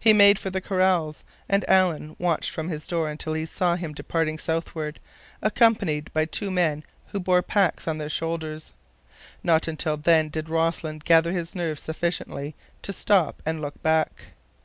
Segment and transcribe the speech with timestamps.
[0.00, 3.92] He made for the corrals, and Alan watched from his door until he saw him
[3.92, 4.98] departing southward,
[5.40, 8.72] accompanied by two men who bore packs on their shoulders.
[9.44, 14.10] Not until then did Rossland gather his nerve sufficiently to stop and look back.